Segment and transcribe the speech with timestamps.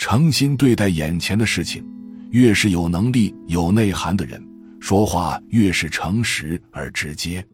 [0.00, 1.84] 诚心对待眼前的事情，
[2.30, 4.42] 越是有能力、有内涵的人，
[4.80, 7.46] 说话越是诚实而直接。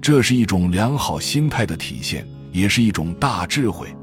[0.00, 3.94] 这是一种良好心态的体现，也是一种大智慧。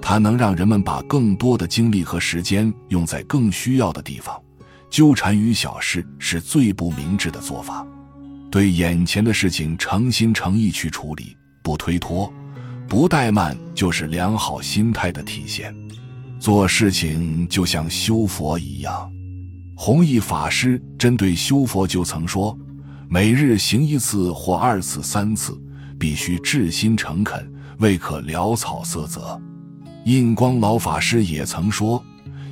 [0.00, 4.40] 它能让人们把更多的精力和时间用在更需要的地方。
[4.88, 7.86] 纠缠于小事是最不明智的做法。
[8.50, 12.32] 对眼前的事情诚心诚意去处理，不推脱，
[12.88, 15.74] 不怠慢，就是良好心态的体现。
[16.44, 19.10] 做事情就像修佛一样。
[19.74, 22.54] 弘一法师针对修佛就曾说。
[23.08, 25.58] 每日行一次或二次、三次，
[25.98, 29.40] 必须至心诚恳，未可潦草色泽。
[30.04, 32.04] 印光老法师也曾说：“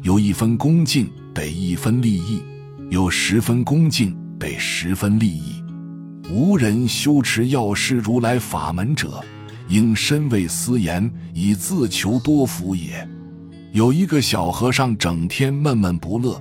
[0.02, 2.40] 有一分恭敬，得一分利益；
[2.90, 5.62] 有十分恭敬，得十分利益。
[6.30, 9.23] 无人修持药师如来法门者，
[9.68, 13.06] 应深为思言，以自求多福也。”
[13.72, 16.38] 有一个小和尚整天闷闷不乐，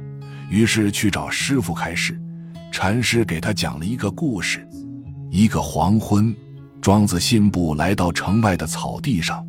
[0.50, 2.20] 于是去找师傅开示。
[2.74, 4.68] 禅师给他讲了一个故事：
[5.30, 6.36] 一个黄昏，
[6.82, 9.48] 庄子信步来到城外的草地上，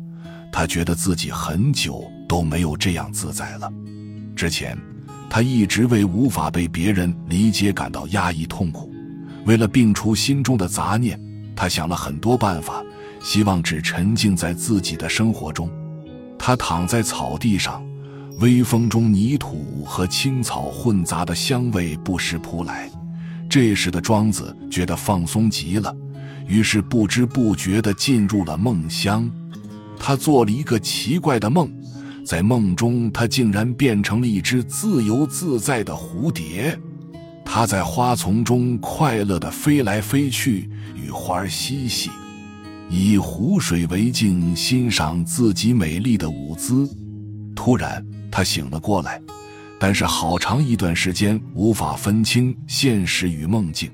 [0.49, 3.69] 他觉得自己很久都没有这样自在了。
[4.33, 4.77] 之前，
[5.29, 8.89] 他一直为无法被别人理解感到压抑痛苦。
[9.45, 11.19] 为了摒除心中的杂念，
[11.53, 12.81] 他想了很多办法，
[13.21, 15.69] 希望只沉浸在自己的生活中。
[16.45, 17.81] 他躺在草地上，
[18.41, 22.91] 微风中泥土和青草混杂的香味不时扑来。
[23.49, 25.95] 这时的庄子觉得放松极了，
[26.45, 29.31] 于是不知不觉地进入了梦乡。
[29.97, 31.71] 他做了一个奇怪的梦，
[32.25, 36.77] 在梦中他竟然变成了一只自由自在的蝴蝶。
[37.45, 42.09] 他在花丛中快乐地飞来飞去，与花儿嬉戏，
[42.95, 46.87] 以湖水为镜，欣赏自己美丽的舞姿。
[47.55, 49.19] 突然，他醒了过来。
[49.79, 53.89] 但是好长一段时间无法分清现实与梦境，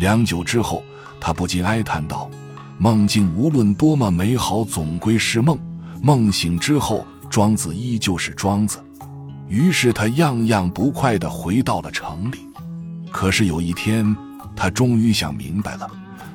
[0.00, 0.82] 良久之后，
[1.20, 2.28] 他不禁哀叹道
[2.76, 5.56] ：“梦境无论多么美好，总归是梦。
[6.02, 8.84] 梦醒之后，庄子依旧是庄子。”
[9.48, 12.38] 于是他样样不快地回到了城里。
[13.12, 14.04] 可是有一天，
[14.56, 15.88] 他终于想明白了，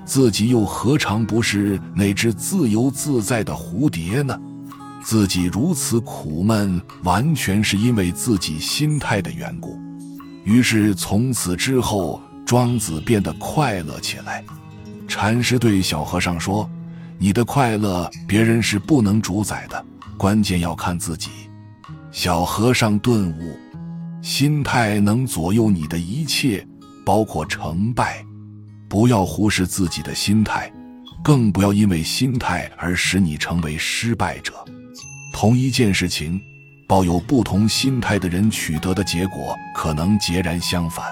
[0.06, 4.40] 自己又何尝不是那只自由自在的蝴蝶呢？
[5.04, 9.78] 自己如此苦闷，完全是因为自己心态的缘故。
[10.44, 14.44] 于是从此之后，庄子变得快乐起来。
[15.08, 16.70] 禅师对小和尚说
[17.18, 19.86] ：“你的快乐，别人是不能主宰的，
[20.18, 21.30] 关键要看自己。”
[22.12, 23.58] 小和尚顿悟：
[24.22, 26.66] 心态能左右你的一切，
[27.04, 28.26] 包括成败。
[28.96, 30.72] 不要忽视自己的心态，
[31.22, 34.54] 更不要因为心态而使你成为失败者。
[35.34, 36.42] 同一件事情，
[36.88, 41.08] 抱有不同心态的人取得的结果可能截然相反。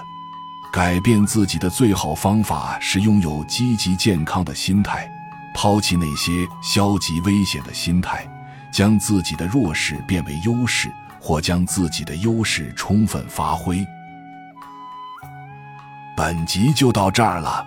[0.72, 5.06] 改变自己的最好方法是拥有积极健康的心态，
[5.54, 8.26] 抛弃那些消极危险的心态，
[8.72, 10.90] 将自己的弱势变为优势，
[11.20, 13.86] 或将自己的优势充分发挥。
[16.16, 17.66] 本集就到这儿了，